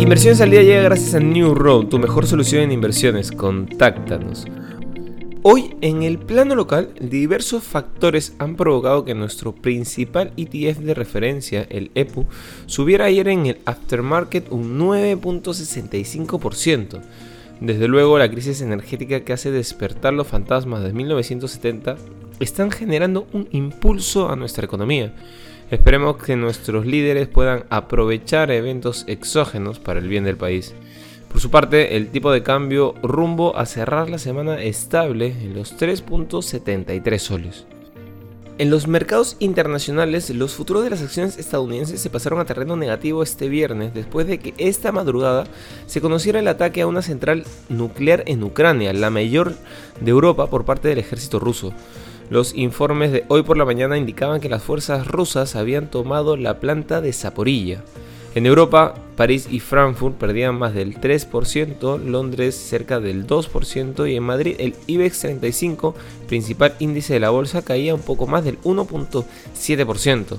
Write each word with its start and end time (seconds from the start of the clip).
Inversiones 0.00 0.40
al 0.40 0.50
día 0.50 0.62
llega 0.62 0.80
gracias 0.80 1.14
a 1.14 1.20
New 1.20 1.54
Road, 1.54 1.88
tu 1.88 1.98
mejor 1.98 2.26
solución 2.26 2.62
en 2.62 2.72
inversiones. 2.72 3.30
Contáctanos. 3.30 4.46
Hoy, 5.42 5.76
en 5.82 6.02
el 6.02 6.18
plano 6.18 6.54
local, 6.54 6.94
diversos 6.98 7.64
factores 7.64 8.32
han 8.38 8.56
provocado 8.56 9.04
que 9.04 9.14
nuestro 9.14 9.54
principal 9.54 10.32
ETF 10.38 10.78
de 10.78 10.94
referencia, 10.94 11.66
el 11.68 11.90
EPU, 11.94 12.24
subiera 12.64 13.04
ayer 13.04 13.28
en 13.28 13.44
el 13.44 13.58
aftermarket 13.66 14.50
un 14.50 14.80
9.65%. 14.80 17.02
Desde 17.60 17.86
luego, 17.86 18.18
la 18.18 18.30
crisis 18.30 18.62
energética 18.62 19.20
que 19.20 19.34
hace 19.34 19.50
despertar 19.50 20.14
los 20.14 20.26
fantasmas 20.26 20.82
de 20.82 20.94
1970 20.94 21.96
están 22.40 22.70
generando 22.70 23.26
un 23.34 23.48
impulso 23.52 24.30
a 24.30 24.36
nuestra 24.36 24.64
economía. 24.64 25.12
Esperemos 25.70 26.16
que 26.16 26.34
nuestros 26.34 26.84
líderes 26.84 27.28
puedan 27.28 27.64
aprovechar 27.70 28.50
eventos 28.50 29.04
exógenos 29.06 29.78
para 29.78 30.00
el 30.00 30.08
bien 30.08 30.24
del 30.24 30.36
país. 30.36 30.74
Por 31.30 31.40
su 31.40 31.48
parte, 31.48 31.96
el 31.96 32.08
tipo 32.08 32.32
de 32.32 32.42
cambio 32.42 32.94
rumbo 33.04 33.56
a 33.56 33.66
cerrar 33.66 34.10
la 34.10 34.18
semana 34.18 34.60
estable 34.60 35.28
en 35.28 35.54
los 35.54 35.78
3.73 35.78 37.18
soles. 37.18 37.66
En 38.58 38.68
los 38.68 38.88
mercados 38.88 39.36
internacionales, 39.38 40.28
los 40.30 40.54
futuros 40.54 40.82
de 40.82 40.90
las 40.90 41.02
acciones 41.02 41.38
estadounidenses 41.38 42.00
se 42.00 42.10
pasaron 42.10 42.40
a 42.40 42.44
terreno 42.44 42.74
negativo 42.76 43.22
este 43.22 43.48
viernes 43.48 43.94
después 43.94 44.26
de 44.26 44.38
que 44.38 44.54
esta 44.58 44.90
madrugada 44.90 45.44
se 45.86 46.00
conociera 46.00 46.40
el 46.40 46.48
ataque 46.48 46.82
a 46.82 46.88
una 46.88 47.00
central 47.00 47.44
nuclear 47.68 48.24
en 48.26 48.42
Ucrania, 48.42 48.92
la 48.92 49.08
mayor 49.08 49.54
de 50.00 50.10
Europa 50.10 50.50
por 50.50 50.64
parte 50.64 50.88
del 50.88 50.98
ejército 50.98 51.38
ruso. 51.38 51.72
Los 52.30 52.54
informes 52.54 53.10
de 53.10 53.24
hoy 53.26 53.42
por 53.42 53.56
la 53.56 53.64
mañana 53.64 53.98
indicaban 53.98 54.40
que 54.40 54.48
las 54.48 54.62
fuerzas 54.62 55.04
rusas 55.08 55.56
habían 55.56 55.90
tomado 55.90 56.36
la 56.36 56.60
planta 56.60 57.00
de 57.00 57.12
Zaporilla. 57.12 57.82
En 58.36 58.46
Europa, 58.46 58.94
París 59.16 59.48
y 59.50 59.58
Frankfurt 59.58 60.14
perdían 60.16 60.56
más 60.56 60.72
del 60.72 60.94
3%, 61.00 61.98
Londres 62.04 62.54
cerca 62.54 63.00
del 63.00 63.26
2% 63.26 64.08
y 64.08 64.14
en 64.14 64.22
Madrid 64.22 64.54
el 64.60 64.76
IBEX 64.86 65.18
35, 65.18 65.96
principal 66.28 66.76
índice 66.78 67.14
de 67.14 67.20
la 67.20 67.30
bolsa, 67.30 67.62
caía 67.62 67.96
un 67.96 68.02
poco 68.02 68.28
más 68.28 68.44
del 68.44 68.60
1.7%. 68.60 70.38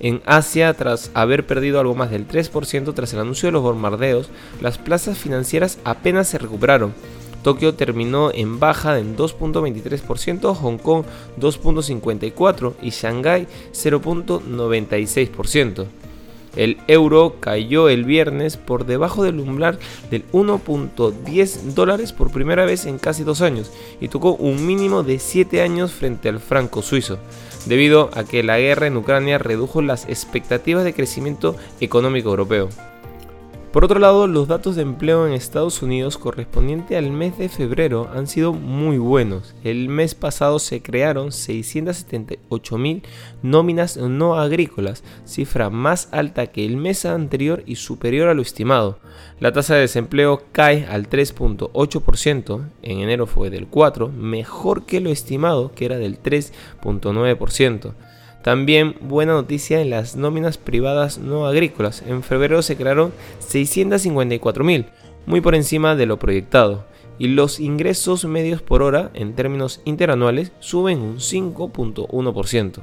En 0.00 0.20
Asia, 0.26 0.74
tras 0.74 1.12
haber 1.14 1.46
perdido 1.46 1.78
algo 1.78 1.94
más 1.94 2.10
del 2.10 2.26
3% 2.26 2.94
tras 2.94 3.12
el 3.12 3.20
anuncio 3.20 3.46
de 3.46 3.52
los 3.52 3.62
bombardeos, 3.62 4.28
las 4.60 4.78
plazas 4.78 5.16
financieras 5.16 5.78
apenas 5.84 6.26
se 6.26 6.38
recuperaron 6.38 6.94
Tokio 7.42 7.74
terminó 7.74 8.30
en 8.32 8.60
baja 8.60 8.98
en 8.98 9.16
2.23%, 9.16 10.54
Hong 10.54 10.78
Kong 10.78 11.04
2.54% 11.40 12.74
y 12.82 12.90
Shanghai 12.90 13.46
0.96%. 13.72 15.86
El 16.56 16.78
euro 16.88 17.36
cayó 17.38 17.88
el 17.88 18.04
viernes 18.04 18.56
por 18.56 18.84
debajo 18.84 19.22
del 19.22 19.38
umbral 19.38 19.78
del 20.10 20.28
1.10 20.32 21.74
dólares 21.74 22.12
por 22.12 22.32
primera 22.32 22.64
vez 22.64 22.84
en 22.86 22.98
casi 22.98 23.22
dos 23.22 23.42
años 23.42 23.70
y 24.00 24.08
tocó 24.08 24.32
un 24.32 24.66
mínimo 24.66 25.04
de 25.04 25.20
7 25.20 25.62
años 25.62 25.92
frente 25.92 26.28
al 26.28 26.40
franco 26.40 26.82
suizo, 26.82 27.18
debido 27.66 28.10
a 28.14 28.24
que 28.24 28.42
la 28.42 28.58
guerra 28.58 28.88
en 28.88 28.96
Ucrania 28.96 29.38
redujo 29.38 29.82
las 29.82 30.08
expectativas 30.08 30.82
de 30.84 30.94
crecimiento 30.94 31.54
económico 31.80 32.30
europeo. 32.30 32.70
Por 33.72 33.84
otro 33.84 34.00
lado, 34.00 34.26
los 34.26 34.48
datos 34.48 34.76
de 34.76 34.82
empleo 34.82 35.26
en 35.26 35.34
Estados 35.34 35.82
Unidos 35.82 36.16
correspondiente 36.16 36.96
al 36.96 37.10
mes 37.10 37.36
de 37.36 37.50
febrero 37.50 38.08
han 38.14 38.26
sido 38.26 38.54
muy 38.54 38.96
buenos. 38.96 39.54
El 39.62 39.90
mes 39.90 40.14
pasado 40.14 40.58
se 40.58 40.80
crearon 40.80 41.32
678 41.32 42.78
mil 42.78 43.02
nóminas 43.42 43.98
no 43.98 44.38
agrícolas, 44.38 45.04
cifra 45.26 45.68
más 45.68 46.08
alta 46.12 46.46
que 46.46 46.64
el 46.64 46.78
mes 46.78 47.04
anterior 47.04 47.62
y 47.66 47.76
superior 47.76 48.30
a 48.30 48.34
lo 48.34 48.40
estimado. 48.40 49.00
La 49.38 49.52
tasa 49.52 49.74
de 49.74 49.82
desempleo 49.82 50.44
cae 50.50 50.86
al 50.86 51.10
3.8%, 51.10 52.70
en 52.80 53.00
enero 53.00 53.26
fue 53.26 53.50
del 53.50 53.70
4%, 53.70 54.10
mejor 54.10 54.86
que 54.86 55.00
lo 55.00 55.10
estimado 55.10 55.72
que 55.72 55.84
era 55.84 55.98
del 55.98 56.22
3.9%. 56.22 57.92
También 58.42 58.94
buena 59.00 59.32
noticia 59.32 59.80
en 59.80 59.90
las 59.90 60.16
nóminas 60.16 60.58
privadas 60.58 61.18
no 61.18 61.46
agrícolas. 61.46 62.02
En 62.06 62.22
febrero 62.22 62.62
se 62.62 62.76
crearon 62.76 63.12
654.000, 63.40 64.86
muy 65.26 65.40
por 65.40 65.54
encima 65.54 65.96
de 65.96 66.06
lo 66.06 66.18
proyectado. 66.18 66.84
Y 67.18 67.28
los 67.28 67.58
ingresos 67.58 68.24
medios 68.24 68.62
por 68.62 68.82
hora 68.82 69.10
en 69.14 69.34
términos 69.34 69.80
interanuales 69.84 70.52
suben 70.60 71.00
un 71.00 71.16
5.1%. 71.16 72.80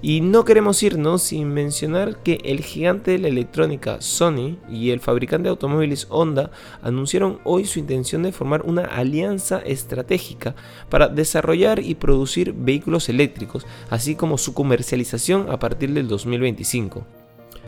Y 0.00 0.20
no 0.20 0.44
queremos 0.44 0.80
irnos 0.84 1.22
sin 1.22 1.48
mencionar 1.48 2.22
que 2.22 2.40
el 2.44 2.60
gigante 2.60 3.10
de 3.10 3.18
la 3.18 3.26
electrónica 3.26 4.00
Sony 4.00 4.56
y 4.70 4.90
el 4.90 5.00
fabricante 5.00 5.44
de 5.44 5.50
automóviles 5.50 6.06
Honda 6.08 6.52
anunciaron 6.82 7.40
hoy 7.42 7.64
su 7.64 7.80
intención 7.80 8.22
de 8.22 8.30
formar 8.30 8.62
una 8.62 8.84
alianza 8.84 9.58
estratégica 9.58 10.54
para 10.88 11.08
desarrollar 11.08 11.80
y 11.80 11.96
producir 11.96 12.52
vehículos 12.52 13.08
eléctricos, 13.08 13.66
así 13.90 14.14
como 14.14 14.38
su 14.38 14.54
comercialización 14.54 15.50
a 15.50 15.58
partir 15.58 15.92
del 15.92 16.06
2025. 16.06 17.04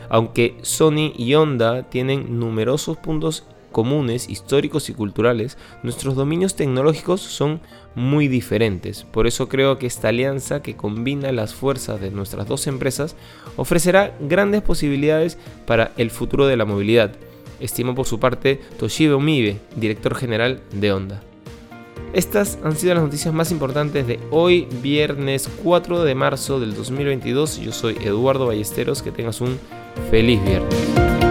Aunque 0.07 0.55
Sony 0.61 1.11
y 1.17 1.35
Honda 1.35 1.89
tienen 1.89 2.39
numerosos 2.39 2.95
puntos 2.95 3.45
comunes, 3.71 4.29
históricos 4.29 4.89
y 4.89 4.93
culturales, 4.93 5.57
nuestros 5.83 6.15
dominios 6.15 6.55
tecnológicos 6.55 7.21
son 7.21 7.61
muy 7.95 8.27
diferentes. 8.27 9.03
Por 9.03 9.27
eso 9.27 9.49
creo 9.49 9.77
que 9.77 9.87
esta 9.87 10.09
alianza 10.09 10.61
que 10.61 10.75
combina 10.75 11.31
las 11.31 11.53
fuerzas 11.53 11.99
de 11.99 12.11
nuestras 12.11 12.47
dos 12.47 12.67
empresas 12.67 13.15
ofrecerá 13.55 14.15
grandes 14.19 14.61
posibilidades 14.61 15.37
para 15.65 15.91
el 15.97 16.11
futuro 16.11 16.47
de 16.47 16.57
la 16.57 16.65
movilidad, 16.65 17.11
estimó 17.59 17.95
por 17.95 18.05
su 18.05 18.19
parte 18.19 18.59
Toshiba 18.77 19.15
Umibe, 19.15 19.59
director 19.75 20.15
general 20.15 20.61
de 20.73 20.91
Honda. 20.91 21.21
Estas 22.13 22.59
han 22.63 22.75
sido 22.75 22.93
las 22.93 23.03
noticias 23.03 23.33
más 23.33 23.51
importantes 23.51 24.05
de 24.05 24.19
hoy, 24.31 24.67
viernes 24.81 25.49
4 25.63 26.03
de 26.03 26.13
marzo 26.13 26.59
del 26.59 26.75
2022. 26.75 27.61
Yo 27.61 27.71
soy 27.71 27.95
Eduardo 28.01 28.47
Ballesteros, 28.47 29.01
que 29.01 29.11
tengas 29.11 29.39
un 29.39 29.57
feliz 30.09 30.43
viernes. 30.43 31.30